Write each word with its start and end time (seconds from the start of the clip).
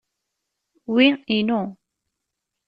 Wi 0.93 1.05
inu. 1.37 1.59